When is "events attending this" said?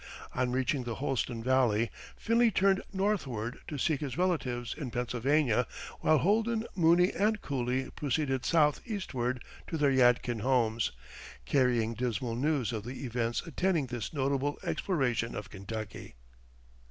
13.05-14.11